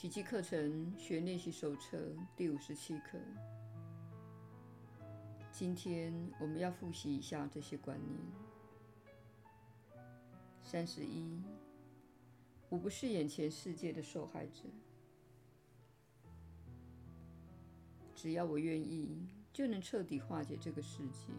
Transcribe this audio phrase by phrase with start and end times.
[0.00, 1.98] 奇迹课程学练习手册
[2.36, 3.18] 第五十七课。
[5.50, 8.20] 今天我们要复习一下这些观念。
[10.62, 11.42] 三十一，
[12.68, 14.62] 我不是眼前世界的受害者。
[18.14, 21.32] 只要我愿意，就能彻底化解这个世界。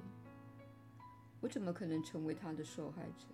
[1.39, 3.25] 我怎么可能成为他的受害者？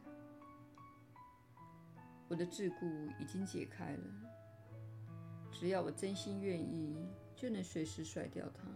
[2.27, 4.34] 我的桎梏已经解开了。
[5.57, 6.93] 只要我真心愿意，
[7.33, 8.67] 就能随时甩掉它。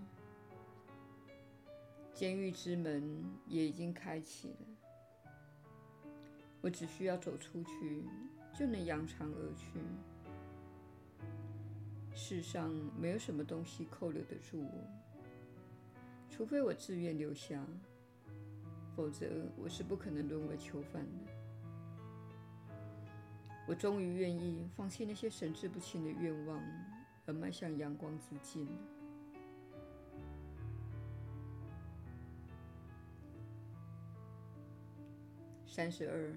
[2.13, 6.09] 监狱之门也已经开启了，
[6.61, 8.05] 我只需要走出去，
[8.57, 9.77] 就能扬长而去。
[12.15, 14.87] 世上没有什么东西扣留得住我，
[16.29, 17.61] 除非我自愿留下，
[18.95, 19.27] 否则
[19.57, 21.38] 我是不可能沦为囚犯的。
[23.69, 26.59] 我终于愿意放弃那些神志不清的愿望，
[27.27, 28.67] 而迈向阳光之境。
[35.67, 36.35] 三十二，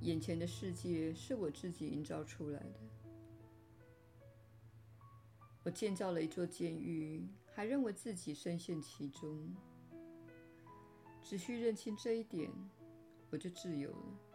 [0.00, 2.80] 眼前的世界是我自己营造出来的。
[5.62, 9.54] 我建造了一座监狱，还认为自己深陷其中。
[11.22, 12.50] 只需认清这一点，
[13.30, 14.33] 我就自由了。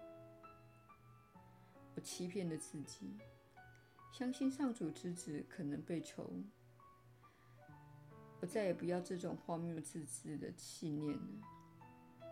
[1.95, 3.17] 我欺骗了自己，
[4.11, 6.31] 相信上主之子可能被囚。
[8.41, 12.27] 我再也不要这种荒谬自私的信念了。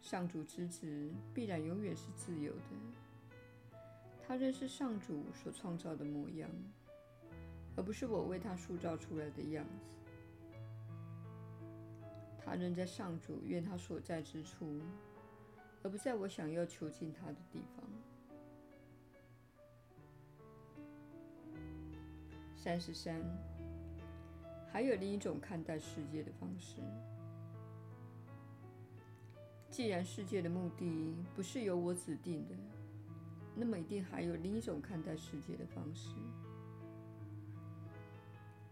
[0.00, 3.80] 上主之子必然永远是自由的。
[4.22, 6.48] 他认识上主所创造的模样，
[7.76, 9.96] 而不是我为他塑造出来的样子。
[12.38, 14.80] 他仍在上主愿他所在之处，
[15.82, 17.84] 而不在我想要囚禁他的地方。
[22.62, 23.18] 三十三，
[24.70, 26.82] 还有另一种看待世界的方式。
[29.70, 32.54] 既然世界的目的不是由我指定的，
[33.56, 36.10] 那么一定还有另一种看待世界的方式。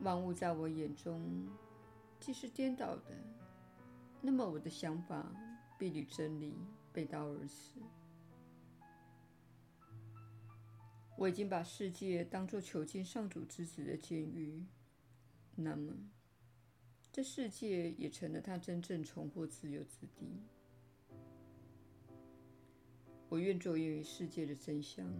[0.00, 1.48] 万物在我眼中
[2.20, 3.16] 既是颠倒的，
[4.20, 5.24] 那么我的想法
[5.78, 6.54] 必与真理
[6.92, 7.80] 背道而驰。
[11.18, 14.64] 我已经把世界当作囚禁上主之子的监狱，
[15.56, 15.92] 那么，
[17.10, 20.28] 这世界也成了他真正重获自由之地。
[23.28, 25.12] 我愿着眼于世界的真相，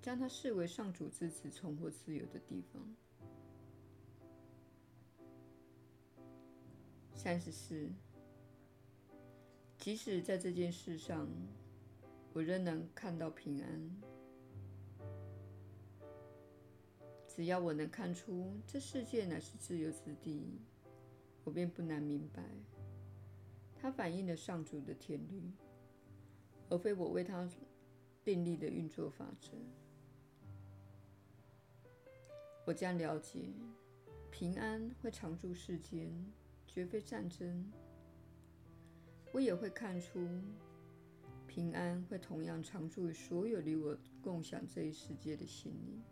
[0.00, 2.96] 将它视为上主之子重获自由的地方。
[7.14, 7.90] 三十四，
[9.76, 11.28] 即使在这件事上，
[12.32, 14.15] 我仍能看到平安。
[17.36, 20.58] 只要我能看出这世界乃是自由之地，
[21.44, 22.42] 我便不难明白，
[23.78, 25.42] 它反映了上主的天律，
[26.70, 27.46] 而非我为它
[28.24, 29.50] 订立的运作法则。
[32.64, 33.52] 我将了解，
[34.30, 36.10] 平安会常驻世间，
[36.66, 37.70] 绝非战争。
[39.30, 40.26] 我也会看出，
[41.46, 46.02] 平安会同样常驻于所有与我共享这一世界的心灵。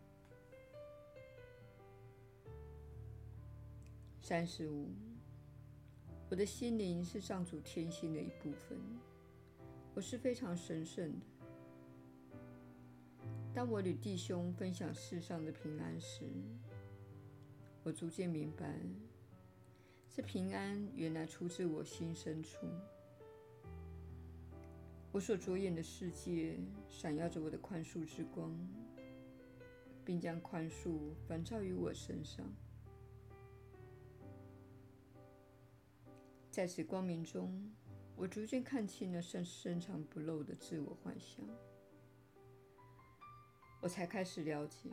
[4.27, 4.89] 三十五，
[6.31, 8.75] 我的心灵是上主天性的一部分，
[9.93, 11.25] 我是非常神圣的。
[13.53, 16.25] 当我与弟兄分享世上的平安时，
[17.83, 18.79] 我逐渐明白，
[20.09, 22.65] 这平安原来出自我心深处。
[25.11, 26.57] 我所着眼的世界
[26.89, 28.51] 闪耀着我的宽恕之光，
[30.03, 32.43] 并将宽恕反照于我身上。
[36.55, 37.69] 在此光明中，
[38.15, 41.45] 我逐渐看清了深深藏不露的自我幻想。
[43.81, 44.89] 我才开始了解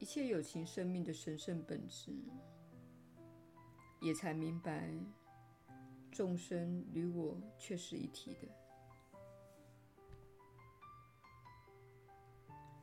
[0.00, 2.10] 一切有情生命的神圣本质，
[4.00, 4.92] 也才明白
[6.10, 8.48] 众生与我却是一体的。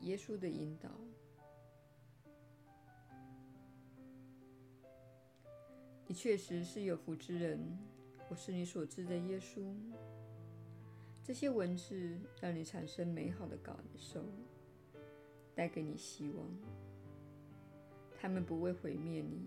[0.00, 0.88] 耶稣的引导。
[6.10, 7.60] 你确实是有福之人，
[8.28, 9.62] 我是你所知的耶稣。
[11.22, 14.24] 这些文字让你产生美好的感受，
[15.54, 16.48] 带给你希望。
[18.20, 19.40] 他们不会毁灭你，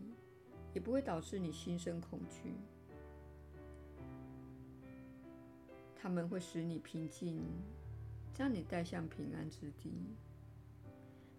[0.73, 2.53] 也不会导致你心生恐惧。
[5.97, 7.43] 他们会使你平静，
[8.33, 9.91] 将你带向平安之地。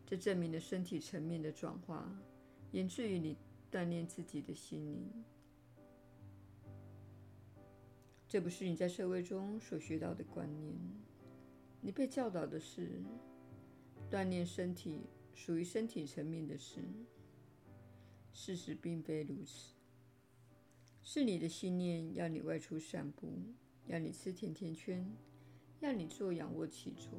[0.05, 2.15] 这证明了身体层面的转化，
[2.73, 3.35] 源自于你
[3.75, 5.11] 锻炼自己的心灵。
[8.29, 10.73] 这不是你在社会中所学到的观念。
[11.81, 13.03] 你被教导的是，
[14.09, 15.01] 锻炼身体
[15.35, 16.85] 属于身体层面的事。
[18.33, 19.75] 事实并非如此，
[21.03, 23.43] 是你的信念要你外出散步，
[23.87, 25.05] 要你吃甜甜圈，
[25.81, 27.11] 要你做仰卧起坐。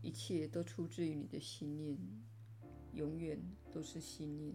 [0.00, 1.98] 一切都出自于你的信念，
[2.92, 3.36] 永远
[3.72, 4.54] 都是信念。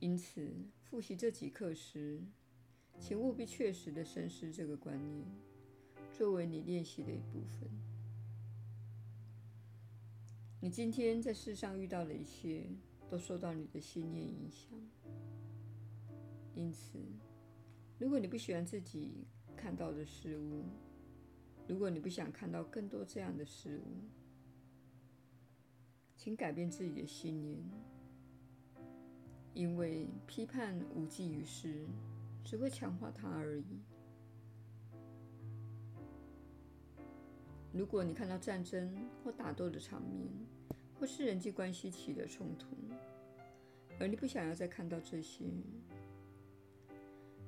[0.00, 0.48] 因此，
[0.84, 2.22] 复习这几课时，
[3.00, 5.26] 请务必确实地深思这个观念，
[6.12, 7.68] 作为你练习的一部分。
[10.60, 12.66] 你今天在世上遇到的一切，
[13.08, 14.70] 都受到你的信念影响。
[16.54, 16.98] 因此，
[17.98, 20.64] 如果你不喜欢自己看到的事物，
[21.66, 24.04] 如果你不想看到更多这样的事物，
[26.16, 27.58] 请改变自己的信念。
[29.54, 31.86] 因为批判无济于事，
[32.44, 33.64] 只会强化它而已。
[37.72, 40.28] 如果你看到战争或打斗的场面，
[40.98, 42.76] 或是人际关系起了冲突，
[44.00, 45.44] 而你不想要再看到这些，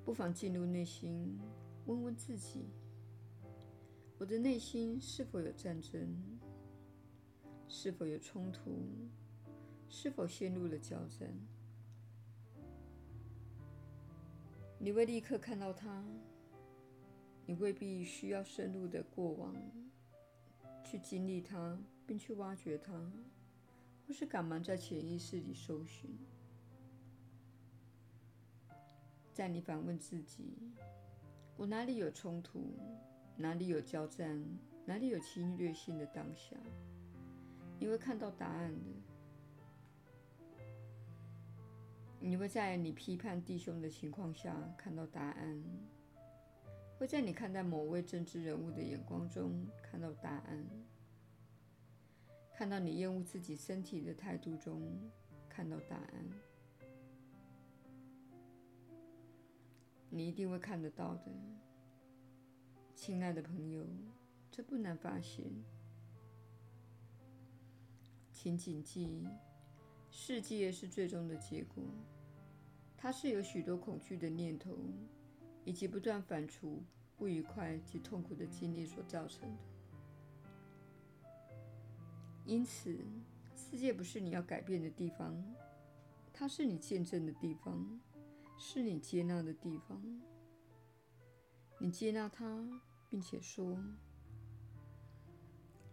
[0.04, 1.38] 不妨进入内心，
[1.86, 2.66] 问问自己：
[4.18, 6.16] 我的内心是否有战争？
[7.66, 8.86] 是否有冲突？
[9.88, 11.34] 是否陷入了交战？
[14.82, 16.02] 你会立刻看到它，
[17.44, 19.54] 你未必需要深入的过往
[20.82, 22.92] 去经历它，并去挖掘它，
[24.06, 26.16] 或是赶忙在潜意识里搜寻。
[29.34, 30.56] 在你反问自己：
[31.58, 32.78] 我哪里有冲突？
[33.36, 34.42] 哪里有交战？
[34.86, 36.56] 哪里有侵略性的当下？
[37.78, 39.09] 你会看到答案的。
[42.22, 45.64] 你会在你批判弟兄的情况下看到答案，
[46.98, 50.66] 会在你看待某位政治人物的眼光中看到答案，
[52.54, 54.82] 看到你厌恶自己身体的态度中
[55.48, 56.30] 看到答案。
[60.10, 61.30] 你一定会看得到的，
[62.94, 63.86] 亲爱的朋友，
[64.50, 65.46] 这不难发现。
[68.30, 69.26] 请谨记。
[70.10, 71.82] 世界是最终的结果，
[72.96, 74.76] 它是由许多恐惧的念头
[75.64, 76.80] 以及不断反刍
[77.16, 79.58] 不愉快及痛苦的经历所造成的。
[82.44, 82.98] 因此，
[83.54, 85.42] 世界不是你要改变的地方，
[86.32, 88.00] 它是你见证的地方，
[88.58, 90.02] 是你接纳的地方。
[91.78, 92.68] 你接纳它，
[93.08, 93.78] 并且说：“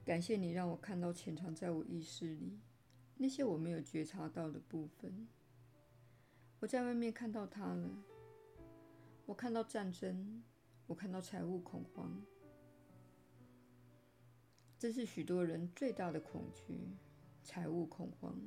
[0.03, 2.59] 感谢你让我看到潜藏在我意识里。”
[3.17, 5.27] 那些我没有觉察到的部分，
[6.59, 7.89] 我在外面看到它了。
[9.25, 10.41] 我看到战争，
[10.85, 12.21] 我看到财务恐慌，
[14.79, 16.79] 这是许多人最大的恐惧——
[17.43, 18.39] 财务恐慌。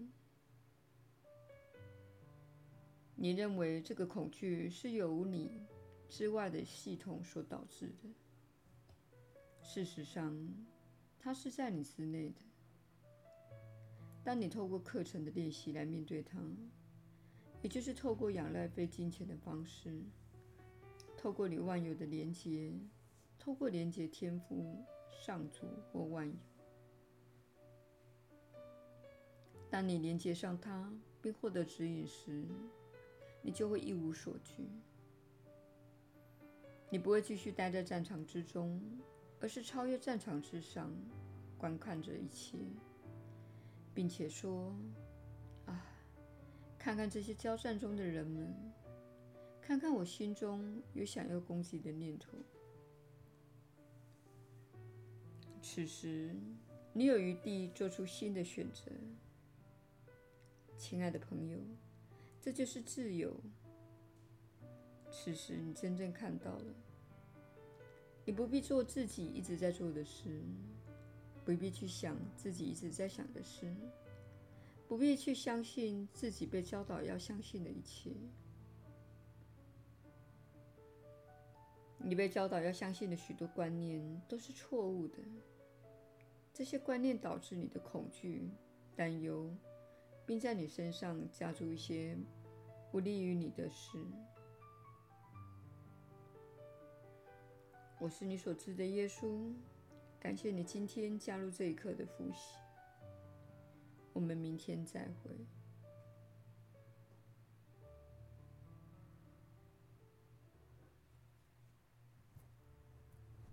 [3.15, 5.67] 你认为这个恐惧是由你
[6.09, 8.09] 之外的系统所导致的？
[9.63, 10.35] 事实上，
[11.19, 12.41] 它是在你之内的。
[14.23, 16.39] 当你透过课程的练习来面对它，
[17.63, 20.03] 也就是透过仰赖非金钱的方式，
[21.17, 22.73] 透过你万有的连接，
[23.39, 24.77] 透过连接天赋、
[25.25, 26.35] 上主或万有。
[29.71, 32.45] 当你连接上它，并获得指引时，
[33.41, 34.69] 你就会一无所惧。
[36.91, 38.83] 你不会继续待在战场之中，
[39.41, 40.93] 而是超越战场之上，
[41.57, 42.59] 观看着一切。
[43.93, 44.75] 并且说
[45.67, 45.85] ：“啊，
[46.79, 48.55] 看看这些交战中的人们，
[49.61, 52.39] 看看我心中有想要攻击的念头。
[55.61, 56.35] 此时，
[56.93, 58.91] 你有余地做出新的选择，
[60.79, 61.59] 亲爱的朋友，
[62.41, 63.39] 这就是自由。
[65.11, 66.75] 此时，你真正看到了，
[68.25, 70.41] 你不必做自己一直在做的事。”
[71.51, 73.75] 不必去想自己一直在想的事，
[74.87, 78.13] 不必去相信自己被教导要相信的一切。
[81.99, 85.17] 你被教导要相信的许多观念都是错误的，
[86.55, 88.49] 这些观念导致你的恐惧、
[88.95, 89.51] 担忧，
[90.25, 92.17] 并在你身上加注一些
[92.93, 93.99] 不利于你的事。
[97.99, 99.53] 我是你所知的耶稣。
[100.21, 102.59] 感谢你今天加入这一课的复习。
[104.13, 105.31] 我们明天再会。